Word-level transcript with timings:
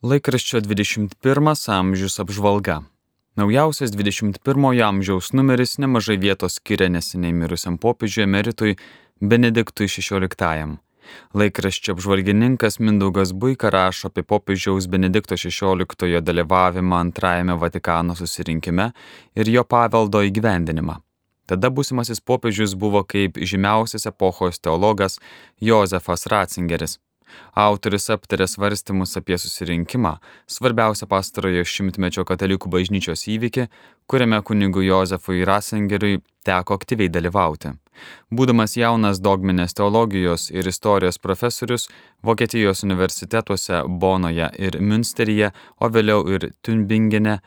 Laikraščio 0.00 0.62
21 0.64 1.50
amžius 1.68 2.14
apžvalga. 2.22 2.78
Naujausias 3.36 3.90
21 3.92 4.78
amžiaus 4.80 5.26
numeris 5.36 5.74
nemažai 5.76 6.16
vietos 6.16 6.54
skiria 6.56 6.88
neseniai 6.88 7.34
mirusiam 7.36 7.76
popiežiui 7.76 8.22
emeritui 8.24 8.78
Benediktui 9.20 9.90
XVI. 9.92 10.78
Laikraščio 11.36 11.92
apžvalgininkas 11.92 12.80
Mindaugas 12.80 13.34
Buika 13.36 13.68
rašo 13.68 14.08
apie 14.08 14.24
popiežiaus 14.24 14.88
Benedikto 14.88 15.36
XVI 15.36 16.22
dalyvavimą 16.30 16.96
antrajame 16.96 17.58
Vatikano 17.60 18.16
susirinkime 18.16 18.88
ir 19.36 19.52
jo 19.52 19.66
paveldo 19.68 20.24
įgyvendinimą. 20.30 20.96
Tada 21.44 21.68
būsimasis 21.68 22.24
popiežius 22.24 22.72
buvo 22.72 23.04
kaip 23.04 23.36
žymiausias 23.36 24.08
epochos 24.08 24.64
teologas 24.64 25.20
Jozefas 25.60 26.24
Ratzingeris. 26.26 26.96
Autorius 27.54 28.10
aptarė 28.14 28.46
svarstymus 28.48 29.16
apie 29.20 29.38
susirinkimą, 29.38 30.16
svarbiausią 30.46 31.08
pastarojo 31.10 31.64
šimtmečio 31.66 32.24
katalikų 32.28 32.70
bažnyčios 32.72 33.26
įvykį, 33.34 33.68
kuriame 34.10 34.40
kunigui 34.42 34.86
Jozefui 34.88 35.44
Rasengeriui 35.48 36.20
teko 36.46 36.78
aktyviai 36.78 37.12
dalyvauti. 37.12 37.74
Būdamas 38.32 38.76
jaunas 38.78 39.20
dogminės 39.20 39.76
teologijos 39.76 40.48
ir 40.54 40.68
istorijos 40.70 41.18
profesorius 41.18 41.88
Vokietijos 42.24 42.84
universitetuose 42.86 43.82
Bonoje 44.00 44.48
ir 44.58 44.80
Münsteryje, 44.80 45.52
o 45.80 45.90
vėliau 45.92 46.24
ir 46.32 46.50
Tunbingene 46.64 47.40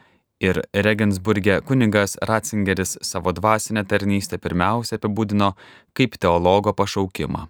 ir 0.43 0.61
Regensburge 0.73 1.61
kunigas 1.67 2.17
Ratzingeris 2.21 2.97
savo 3.01 3.31
dvasinę 3.31 3.85
tarnystę 3.87 4.37
pirmiausia 4.37 4.99
apibūdino 4.99 5.53
kaip 5.97 6.19
teologo 6.19 6.73
pašaukimą. 6.73 7.47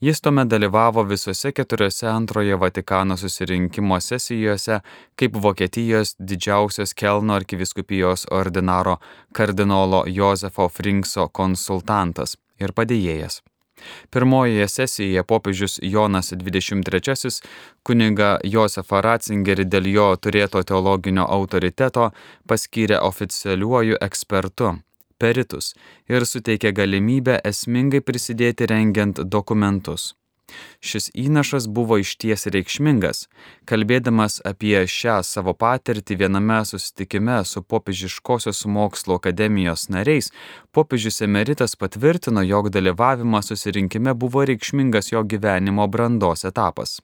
Jis 0.00 0.20
tuomet 0.20 0.48
dalyvavo 0.48 1.02
visose 1.02 1.52
keturiose 1.52 2.08
antrojo 2.08 2.58
Vatikano 2.58 3.16
susirinkimo 3.16 4.00
sesijose 4.00 4.80
kaip 5.16 5.36
Vokietijos 5.42 6.16
didžiausios 6.18 6.94
Kelno 6.94 7.34
arkiviskupijos 7.34 8.26
ordinaro 8.30 8.96
kardinolo 9.32 10.04
Jozefo 10.06 10.68
Frinkso 10.68 11.28
konsultantas 11.28 12.36
ir 12.60 12.72
padėjėjas. 12.72 13.42
Pirmojoje 14.10 14.68
sesijoje 14.68 15.22
popiežius 15.22 15.78
Jonas 15.82 16.32
XXIII 16.32 17.42
kuniga 17.82 18.36
Josefą 18.44 19.00
Ratzingerį 19.06 19.66
dėl 19.74 19.88
jo 19.94 20.06
turėto 20.16 20.62
teologinio 20.62 21.26
autoriteto 21.38 22.10
paskyrė 22.48 23.00
oficialiuoju 23.10 23.98
ekspertu 24.08 24.76
peritus 25.22 25.74
ir 26.10 26.26
suteikė 26.32 26.74
galimybę 26.80 27.38
esmingai 27.52 28.02
prisidėti 28.08 28.68
rengiant 28.74 29.22
dokumentus. 29.36 30.12
Šis 30.80 31.08
įnašas 31.24 31.68
buvo 31.76 31.98
išties 32.02 32.46
reikšmingas. 32.54 33.26
Kalbėdamas 33.68 34.40
apie 34.48 34.74
šią 34.96 35.20
savo 35.26 35.54
patirtį 35.64 36.18
viename 36.24 36.58
susitikime 36.68 37.38
su 37.48 37.62
popiežiškosios 37.74 38.64
mokslo 38.76 39.20
akademijos 39.20 39.88
nariais, 39.94 40.32
popiežius 40.74 41.22
emeritas 41.28 41.76
patvirtino, 41.78 42.44
jog 42.52 42.72
dalyvavimas 42.74 43.52
susirinkime 43.52 44.14
buvo 44.14 44.44
reikšmingas 44.52 45.12
jo 45.14 45.24
gyvenimo 45.34 45.88
brandos 45.88 46.44
etapas. 46.52 47.00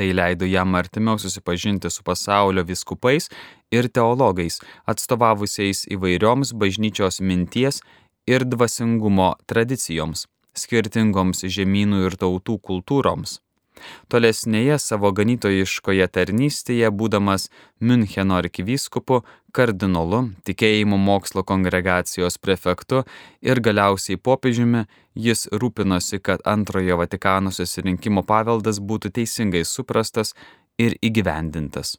Tai 0.00 0.14
leido 0.16 0.46
jam 0.48 0.74
artimiau 0.74 1.18
susipažinti 1.20 1.90
su 1.90 2.02
pasaulio 2.02 2.62
viskupais 2.64 3.26
ir 3.68 3.88
teologais, 3.92 4.56
atstovavusiais 4.88 5.82
įvairioms 5.92 6.54
bažnyčios 6.62 7.20
minties 7.20 7.82
ir 8.24 8.46
dvasingumo 8.48 9.34
tradicijoms, 9.44 10.24
skirtingoms 10.56 11.44
žemynų 11.56 12.00
ir 12.06 12.16
tautų 12.24 12.56
kultūroms. 12.70 13.42
Tolesnėje 14.12 14.78
savo 14.82 15.12
ganytojiškoje 15.16 16.08
tarnystėje, 16.08 16.90
būdamas 16.90 17.48
Müncheno 17.80 18.36
arkivyskupu, 18.40 19.22
kardinolu, 19.52 20.22
tikėjimo 20.46 20.98
mokslo 21.00 21.44
kongregacijos 21.46 22.38
prefektu 22.38 23.04
ir 23.40 23.62
galiausiai 23.64 24.20
popiežiumi, 24.20 24.84
jis 25.14 25.48
rūpinosi, 25.52 26.20
kad 26.22 26.44
antrojo 26.44 27.00
Vatikano 27.00 27.54
susirinkimo 27.54 28.26
paveldas 28.26 28.82
būtų 28.82 29.14
teisingai 29.20 29.64
suprastas 29.64 30.34
ir 30.78 30.96
įgyvendintas. 31.02 31.98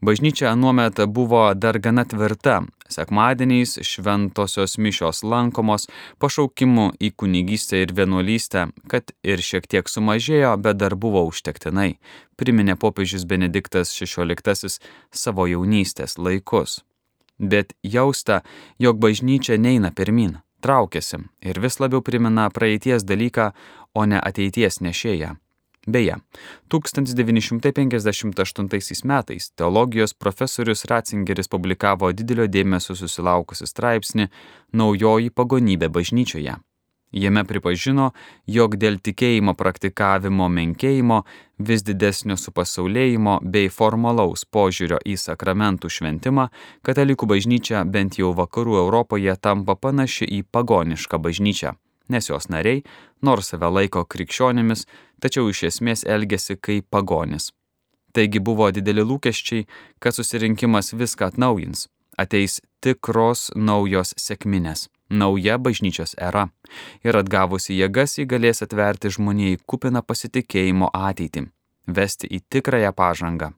Bažnyčia 0.00 0.50
anuomet 0.52 1.00
buvo 1.08 1.54
dar 1.54 1.78
gana 1.78 2.04
tvirta. 2.04 2.62
Sekmadieniais 2.88 3.78
šventosios 3.82 4.76
mišios 4.78 5.22
lankomos, 5.24 5.88
pašaukimų 6.22 6.90
į 7.00 7.10
kunigystę 7.18 7.80
ir 7.82 7.94
vienuolystę, 7.96 8.68
kad 8.92 9.10
ir 9.24 9.42
šiek 9.42 9.66
tiek 9.66 9.88
sumažėjo, 9.88 10.52
bet 10.60 10.78
dar 10.78 10.94
buvo 10.94 11.24
užtektinai, 11.26 11.96
priminė 12.36 12.76
popiežius 12.76 13.24
Benediktas 13.24 13.90
XVI 13.96 14.76
savo 15.10 15.48
jaunystės 15.48 16.18
laikus. 16.18 16.84
Bet 17.38 17.72
jausta, 17.82 18.42
jog 18.78 19.00
bažnyčia 19.00 19.56
neina 19.56 19.90
pirmin, 19.90 20.38
traukiasi 20.60 21.24
ir 21.40 21.60
vis 21.60 21.80
labiau 21.80 22.04
primena 22.04 22.50
praeities 22.50 23.04
dalyką, 23.04 23.50
o 23.96 24.04
ne 24.04 24.20
ateities 24.20 24.80
nešėją. 24.84 25.34
Beje, 25.86 26.16
1958 26.68 29.04
metais 29.04 29.50
teologijos 29.50 30.14
profesorius 30.14 30.84
Ratzingeris 30.84 31.48
publikavo 31.48 32.12
didelio 32.12 32.46
dėmesio 32.50 32.94
susilaukusi 32.98 33.66
straipsnį 33.70 34.26
Naujoji 34.74 35.30
pagonybė 35.30 35.88
bažnyčioje. 35.88 36.56
Jame 37.14 37.44
pripažino, 37.46 38.10
jog 38.50 38.74
dėl 38.82 38.98
tikėjimo 38.98 39.54
praktikavimo 39.54 40.50
menkėjimo, 40.50 41.22
vis 41.62 41.86
didesnio 41.86 42.34
supasaulėjimo 42.34 43.46
bei 43.46 43.70
formalaus 43.70 44.42
požiūrio 44.44 44.98
į 45.06 45.14
sakramentų 45.22 45.86
šventimą, 45.86 46.50
katalikų 46.82 47.30
bažnyčia 47.30 47.86
bent 47.86 48.18
jau 48.18 48.34
vakarų 48.34 48.82
Europoje 48.82 49.38
tampa 49.38 49.78
panaši 49.78 50.26
į 50.26 50.42
pagonišką 50.50 51.22
bažnyčią 51.22 51.78
nes 52.08 52.30
jos 52.30 52.48
nariai, 52.52 52.82
nors 53.22 53.52
save 53.52 53.70
laiko 53.70 54.04
krikščionimis, 54.04 54.86
tačiau 55.20 55.50
iš 55.50 55.62
esmės 55.70 56.04
elgesi 56.04 56.56
kaip 56.56 56.88
pagonis. 56.90 57.52
Taigi 58.16 58.40
buvo 58.40 58.70
dideli 58.72 59.04
lūkesčiai, 59.04 59.66
kad 60.00 60.16
susirinkimas 60.16 60.94
viską 60.96 61.30
atnaujins, 61.30 61.86
ateis 62.16 62.60
tikros 62.80 63.50
naujos 63.56 64.14
sėkminės, 64.16 64.86
nauja 65.10 65.58
bažnyčios 65.58 66.16
era 66.16 66.46
ir 67.04 67.18
atgavusi 67.20 67.76
jėgas 67.76 68.16
jį 68.18 68.26
galės 68.32 68.64
atverti 68.64 69.12
žmonijai 69.18 69.60
kupiną 69.68 70.02
pasitikėjimo 70.02 70.90
ateitį, 70.94 71.46
vesti 71.98 72.32
į 72.32 72.42
tikrąją 72.50 72.96
pažangą. 72.96 73.52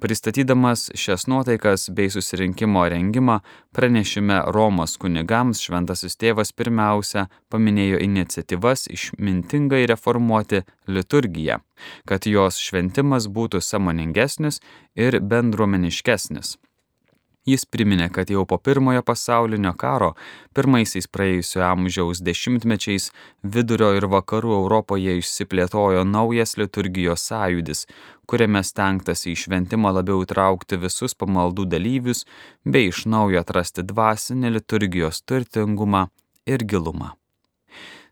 Pristatydamas 0.00 0.90
šias 0.94 1.26
nuotaikas 1.26 1.88
bei 1.90 2.10
susirinkimo 2.10 2.88
rengimą 2.88 3.38
pranešime 3.72 4.42
Romos 4.56 4.96
kunigams 5.00 5.62
šventasis 5.64 6.18
tėvas 6.20 6.52
pirmiausia 6.52 7.28
paminėjo 7.52 8.02
iniciatyvas 8.04 8.88
išmintingai 8.96 9.84
reformuoti 9.90 10.64
liturgiją, 10.86 11.60
kad 12.08 12.26
jos 12.26 12.60
šventimas 12.60 13.30
būtų 13.30 13.62
samoningesnis 13.64 14.60
ir 14.94 15.20
bendruomeniškesnis. 15.20 16.58
Jis 17.44 17.66
priminė, 17.68 18.06
kad 18.08 18.30
jau 18.32 18.46
po 18.48 18.56
pirmojo 18.56 19.02
pasaulinio 19.04 19.74
karo, 19.76 20.14
pirmaisiais 20.56 21.08
praėjusio 21.12 21.60
amžiaus 21.66 22.22
dešimtmečiais 22.24 23.10
vidurio 23.56 23.90
ir 23.98 24.06
vakarų 24.08 24.54
Europoje 24.62 25.18
išsiplėtojo 25.20 26.06
naujas 26.08 26.56
liturgijos 26.56 27.26
sąjūdis, 27.28 27.84
kuriame 28.24 28.62
stengtasi 28.64 29.34
į 29.34 29.40
šventimą 29.42 29.92
labiau 29.98 30.24
įtraukti 30.24 30.80
visus 30.86 31.12
pamaldų 31.20 31.66
dalyvius 31.74 32.24
bei 32.64 32.88
iš 32.88 33.04
naujo 33.12 33.44
atrasti 33.44 33.84
dvasinį 33.92 34.54
liturgijos 34.56 35.20
turtingumą 35.28 36.06
ir 36.48 36.64
gilumą. 36.64 37.12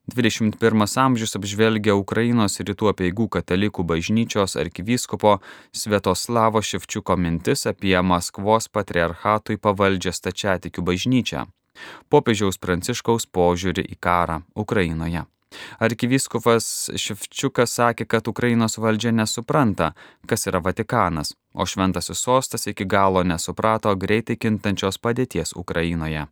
21 0.06 0.98
amžius 0.98 1.36
apžvelgia 1.38 1.94
Ukrainos 1.94 2.58
rytų 2.58 2.88
apieigų 2.90 3.28
katalikų 3.36 3.84
bažnyčios 3.86 4.56
arkivyskupo 4.58 5.36
Svetoslavo 5.70 6.58
Ševčiuko 6.58 7.14
mintis 7.14 7.68
apie 7.70 7.94
Maskvos 8.02 8.66
patriarchatui 8.66 9.60
pavaldžią 9.62 10.10
stačiatikių 10.18 10.82
bažnyčią, 10.90 11.44
popiežiaus 12.10 12.58
pranciškaus 12.58 13.30
požiūrį 13.30 13.86
į 13.94 14.00
karą 14.02 14.42
Ukrainoje. 14.58 15.22
Arkivyskupas 15.78 16.90
Ševčiukas 16.98 17.78
sakė, 17.78 18.08
kad 18.10 18.26
Ukrainos 18.26 18.80
valdžia 18.82 19.14
nesupranta, 19.14 19.92
kas 20.26 20.48
yra 20.50 20.58
Vatikanas, 20.64 21.36
o 21.54 21.62
šventasis 21.62 22.18
sostas 22.18 22.66
iki 22.66 22.90
galo 22.90 23.22
nesuprato 23.22 23.94
greitai 23.94 24.34
kintančios 24.34 24.98
padėties 24.98 25.54
Ukrainoje. 25.54 26.26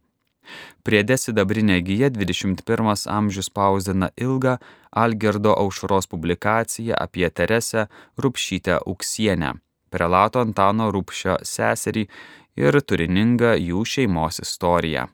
Priede 0.83 1.17
sidabrinė 1.21 1.81
gyja 1.85 2.11
21 2.11 3.07
amžius 3.13 3.51
spausdina 3.51 4.11
ilgą 4.17 4.57
Algerdo 4.91 5.53
aušros 5.55 6.07
publikaciją 6.07 6.97
apie 6.99 7.31
Teresę 7.31 7.87
Rupšytę 8.19 8.81
Uksienę, 8.87 9.55
prelato 9.91 10.41
Antano 10.41 10.91
Rupšio 10.91 11.39
seserį 11.45 12.07
ir 12.57 12.81
turiningą 12.83 13.55
jų 13.61 13.85
šeimos 13.85 14.41
istoriją. 14.43 15.09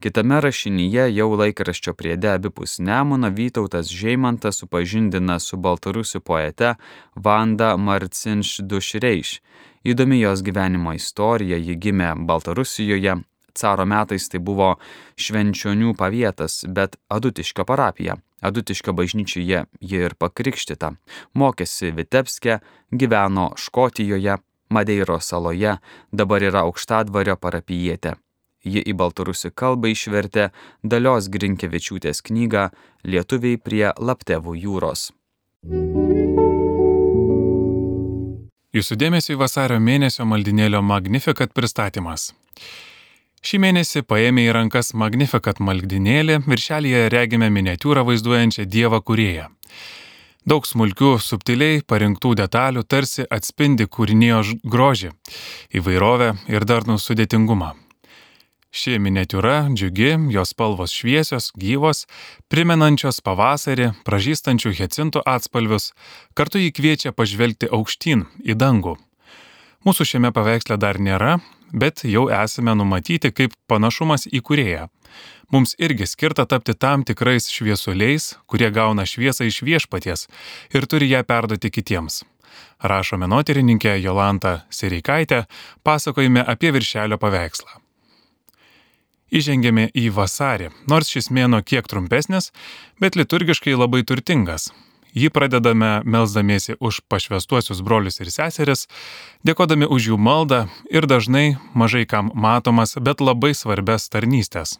Kitame 0.00 0.40
rašinyje 0.40 1.04
jau 1.12 1.28
laikraščio 1.40 1.92
priede 2.00 2.30
abipus 2.32 2.78
Nemuno 2.88 3.30
Vytautas 3.38 3.90
Žeimantas 3.92 4.60
supažindina 4.62 5.38
su 5.46 5.58
baltarusių 5.60 6.20
poete 6.20 6.74
Vanda 7.14 7.74
Marcinš 7.76 8.60
Dušreiš. 8.70 9.40
Įdomi 9.86 10.20
jos 10.20 10.42
gyvenimo 10.42 10.94
istorija, 10.96 11.56
ji 11.56 11.76
gimė 11.82 12.14
Baltarusijoje, 12.28 13.18
caro 13.56 13.86
metais 13.88 14.28
tai 14.28 14.40
buvo 14.40 14.76
Švenčionių 15.16 15.94
pavietas, 15.98 16.64
bet 16.68 16.96
Adutiškio 17.08 17.64
parapija. 17.68 18.18
Adutiškio 18.44 18.92
bažnyčioje 18.92 19.64
ji 19.80 20.02
ir 20.08 20.14
pakrikštita. 20.14 20.92
Mokėsi 21.34 21.92
Vitebske, 21.96 22.60
gyveno 22.92 23.50
Škotijoje, 23.56 24.38
Madeiro 24.68 25.20
saloje, 25.20 25.76
dabar 26.12 26.42
yra 26.42 26.66
aukštadvario 26.66 27.36
parapijietė. 27.38 28.16
Ji 28.66 28.82
į 28.82 28.96
baltarusių 28.98 29.52
kalbą 29.54 29.92
išvertė 29.94 30.48
Dalios 30.82 31.28
Grinkevičiūtės 31.30 32.22
knygą 32.26 32.70
Lietuviai 33.06 33.60
prie 33.62 33.92
Laptevų 33.94 34.56
jūros. 34.58 35.12
Jūsų 38.76 38.98
dėmesio 39.00 39.36
į 39.36 39.40
vasario 39.40 39.78
mėnesio 39.80 40.26
maldinėlio 40.28 40.82
Magnificat 40.84 41.54
pristatymas. 41.56 42.32
Šį 43.46 43.60
mėnesį 43.62 44.00
paėmė 44.10 44.42
į 44.48 44.54
rankas 44.56 44.88
Magnificat 44.98 45.60
maldinėlį, 45.62 46.40
viršelėje 46.50 47.04
regime 47.14 47.46
miniatiūrą 47.54 48.02
vaizduojančią 48.08 48.64
Dievą 48.66 48.98
kurėją. 49.06 49.44
Daug 50.50 50.66
smulkių, 50.66 51.12
subtiliai 51.22 51.84
parinktų 51.86 52.32
detalių 52.40 52.82
tarsi 52.90 53.22
atspindi 53.30 53.86
kūrinėjo 53.86 54.40
grožį, 54.66 55.12
įvairovę 55.78 56.32
ir 56.50 56.66
darnų 56.66 56.98
sudėtingumą. 56.98 57.70
Ši 58.74 58.98
miniatiūra 59.04 59.68
džiugi, 59.70 60.10
jos 60.34 60.50
spalvos 60.50 60.98
šviesios, 60.98 61.52
gyvos, 61.54 62.08
primenančios 62.50 63.22
pavasarį, 63.22 63.92
pražystančių 64.08 64.74
hecintų 64.80 65.22
atspalvius, 65.22 65.92
kartu 66.34 66.58
jį 66.64 66.74
kviečia 66.74 67.14
pažvelgti 67.14 67.70
aukštyn, 67.70 68.26
į 68.42 68.58
dangų. 68.58 68.98
Mūsų 69.86 70.02
šiame 70.10 70.34
paveiksle 70.34 70.82
dar 70.82 70.98
nėra, 70.98 71.36
bet 71.72 72.04
jau 72.04 72.26
esame 72.32 72.74
numatyti 72.74 73.32
kaip 73.32 73.54
panašumas 73.70 74.26
į 74.30 74.42
kurėją. 74.46 74.86
Mums 75.52 75.76
irgi 75.78 76.06
skirta 76.10 76.46
tapti 76.46 76.74
tam 76.74 77.04
tikrais 77.06 77.46
šviesuliais, 77.50 78.34
kurie 78.50 78.70
gauna 78.74 79.06
šviesą 79.06 79.46
iš 79.46 79.62
viešpaties 79.62 80.26
ir 80.74 80.86
turi 80.90 81.10
ją 81.12 81.22
perduoti 81.22 81.70
kitiems. 81.70 82.24
Rašo 82.82 83.18
menotyrininkė 83.20 83.96
Jolanta 84.00 84.62
Sereikaitė, 84.70 85.44
pasakojime 85.84 86.42
apie 86.42 86.72
viršelio 86.74 87.18
paveikslą. 87.20 87.78
Įžengėme 89.32 89.88
į 89.90 90.08
vasarį, 90.14 90.70
nors 90.90 91.10
šis 91.10 91.30
mėno 91.34 91.62
kiek 91.66 91.86
trumpesnis, 91.90 92.52
bet 93.02 93.16
liturgiškai 93.18 93.74
labai 93.74 94.04
turtingas. 94.06 94.70
Jį 95.16 95.30
pradedame 95.32 96.02
melzdamiesi 96.04 96.74
už 96.76 97.00
pašvestuosius 97.08 97.80
brolius 97.80 98.20
ir 98.20 98.28
seseris, 98.28 98.84
dėkodami 99.48 99.88
už 99.88 100.10
jų 100.10 100.18
maldą 100.20 100.66
ir 100.92 101.08
dažnai 101.08 101.56
mažai 101.72 102.04
kam 102.04 102.28
matomas, 102.36 102.92
bet 103.00 103.24
labai 103.24 103.54
svarbes 103.56 104.10
tarnystės. 104.12 104.76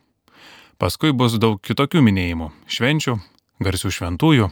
Paskui 0.77 1.15
bus 1.17 1.38
daug 1.41 1.56
kitokių 1.65 2.03
minėjimų- 2.05 2.50
švenčių, 2.77 3.17
garsių 3.65 3.91
šventųjų, 3.97 4.50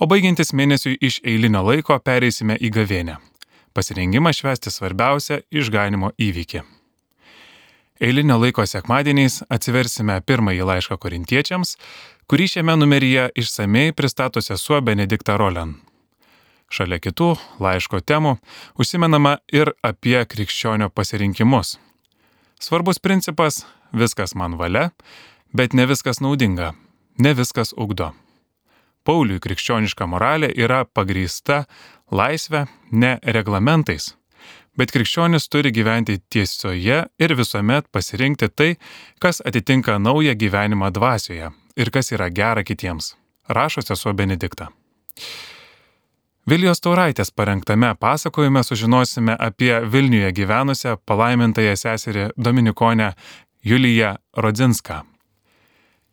o 0.00 0.06
baigiantis 0.08 0.56
mėnesiui 0.56 0.96
iš 0.96 1.20
eilinio 1.20 1.60
laiko 1.60 1.98
pereisime 2.00 2.56
į 2.56 2.70
gavėnę- 2.72 3.18
pasirengimą 3.76 4.32
švesti 4.32 4.72
svarbiausią 4.72 5.42
išganimo 5.52 6.12
įvykį. 6.16 6.64
Eilinio 8.00 8.40
laiko 8.42 8.64
sekmadieniais 8.66 9.44
atsiversime 9.54 10.16
pirmąjį 10.26 10.64
laišką 10.66 10.96
korintiečiams, 10.98 11.76
kurį 12.30 12.46
šiame 12.48 12.76
numeryje 12.78 13.28
išsamei 13.40 13.92
pristato 13.92 14.40
sesuo 14.42 14.80
Benedikta 14.80 15.36
Rolen. 15.40 15.74
Šalia 16.72 16.98
kitų 17.02 17.34
laiško 17.62 18.00
temų 18.00 18.36
užsimenama 18.80 19.36
ir 19.52 19.74
apie 19.84 20.16
krikščionio 20.24 20.88
pasirinkimus. 20.90 21.76
Svarbus 22.60 22.98
principas- 22.98 23.64
viskas 24.02 24.34
man 24.34 24.56
valia, 24.56 24.90
bet 25.52 25.74
ne 25.74 25.86
viskas 25.86 26.20
naudinga, 26.20 26.74
ne 27.18 27.34
viskas 27.34 27.74
ugdo. 27.76 28.12
Pauliui 29.04 29.40
krikščioniška 29.40 30.06
moralė 30.06 30.50
yra 30.56 30.84
pagrįsta 30.84 31.66
laisvė, 32.10 32.68
ne 32.90 33.18
reglamentais 33.22 34.14
bet 34.76 34.90
krikščionis 34.90 35.48
turi 35.48 35.70
gyventi 35.70 36.18
tiesoje 36.30 37.04
ir 37.18 37.34
visuomet 37.34 37.86
pasirinkti 37.92 38.48
tai, 38.48 38.76
kas 39.20 39.40
atitinka 39.46 39.98
naują 39.98 40.34
gyvenimą 40.34 40.90
dvasioje 40.90 41.63
ir 41.76 41.90
kas 41.90 42.12
yra 42.12 42.30
gera 42.30 42.64
kitiems. 42.64 43.14
Rašo 43.48 43.82
sesuo 43.82 44.12
Benedikta. 44.12 44.70
Vilijos 46.50 46.80
Tauraitės 46.84 47.32
parengtame 47.32 47.94
pasakojime 48.00 48.62
sužinosime 48.64 49.36
apie 49.38 49.72
Vilniuje 49.92 50.32
gyvenusią 50.32 50.96
palaimintąją 51.06 51.76
seserį 51.76 52.28
Dominikonę 52.36 53.12
Juliją 53.64 54.14
Rodzinską. 54.36 55.00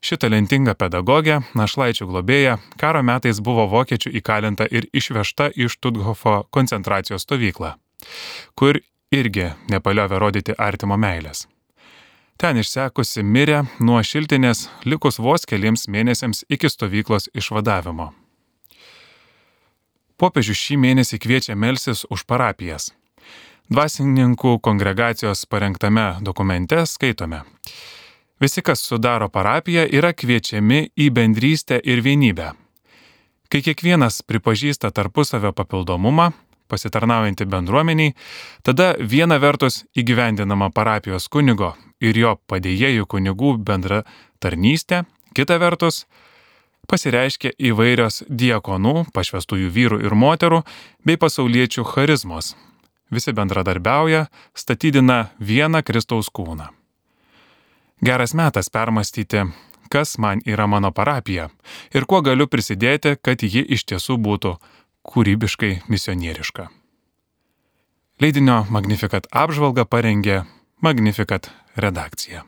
Ši 0.01 0.17
talentinga 0.17 0.73
pedagogė, 0.73 1.41
našlaičių 1.53 2.07
globėja, 2.09 2.57
karo 2.81 3.03
metais 3.05 3.39
buvo 3.39 3.67
vokiečių 3.69 4.15
įkalinta 4.17 4.65
ir 4.71 4.87
išvežta 4.93 5.51
iš 5.55 5.77
Tudhofo 5.77 6.41
koncentracijos 6.49 7.27
stovyklą 7.27 7.75
kur 8.55 8.79
irgi 9.11 9.49
nepaliovė 9.71 10.19
rodyti 10.21 10.55
artimo 10.57 10.97
meilės. 10.97 11.47
Ten 12.41 12.57
išsekusi 12.57 13.21
mirė 13.21 13.59
nuo 13.85 13.99
šiltinės 14.01 14.63
likus 14.89 15.19
vos 15.21 15.43
keliems 15.45 15.83
mėnesiams 15.93 16.39
iki 16.49 16.71
stovyklos 16.73 17.27
išvadavimo. 17.37 18.07
Popiežius 20.17 20.57
šį 20.57 20.77
mėnesį 20.81 21.19
kviečia 21.21 21.53
melsis 21.53 22.01
už 22.09 22.23
parapijas. 22.25 22.87
Dvasininkų 23.69 24.55
kongregacijos 24.65 25.45
parengtame 25.45 26.07
dokumente 26.25 26.81
skaitome. 26.89 27.43
Visi, 28.41 28.65
kas 28.65 28.81
sudaro 28.89 29.29
parapiją, 29.29 29.85
yra 29.85 30.09
kviečiami 30.09 30.87
į 30.97 31.11
bendrystę 31.13 31.77
ir 31.77 32.01
vienybę. 32.01 32.55
Kai 33.53 33.61
kiekvienas 33.61 34.23
pripažįsta 34.25 34.89
tarpusavio 34.89 35.53
papildomumą, 35.53 36.31
pasitarnaujantį 36.73 37.49
bendruomeniai, 37.53 38.17
tada 38.65 38.95
viena 38.97 39.37
vertus 39.37 39.83
įgyvendinama 39.93 40.73
parapijos 40.73 41.29
kunigo 41.29 41.75
ir 42.01 42.17
jo 42.17 42.35
padėjėjų 42.49 43.07
kunigų 43.07 43.55
bendra 43.65 44.03
tarnystė, 44.41 45.05
kita 45.37 45.59
vertus 45.61 46.05
pasireiškia 46.89 47.53
įvairios 47.71 48.23
diekonų, 48.27 49.05
pašvestųjų 49.15 49.71
vyrų 49.71 50.01
ir 50.05 50.15
moterų 50.17 50.63
bei 51.05 51.17
pasauliečių 51.21 51.85
charizmos. 51.93 52.55
Visi 53.11 53.33
bendradarbiauja, 53.35 54.27
statydina 54.55 55.31
vieną 55.39 55.83
Kristaus 55.83 56.31
kūną. 56.31 56.69
Geras 58.01 58.33
metas 58.33 58.71
permastyti, 58.71 59.43
kas 59.91 60.17
man 60.17 60.41
yra 60.47 60.65
mano 60.67 60.91
parapija 60.91 61.49
ir 61.93 62.07
kuo 62.07 62.21
galiu 62.25 62.47
prisidėti, 62.47 63.17
kad 63.21 63.43
ji 63.43 63.61
iš 63.61 63.85
tiesų 63.91 64.17
būtų 64.17 64.55
kūrybiškai 65.05 65.73
misionieriška. 65.91 66.69
Leidinio 68.21 68.63
Magnificat 68.69 69.27
apžvalgą 69.33 69.85
parengė 69.89 70.43
Magnificat 70.81 71.51
redakcija. 71.75 72.43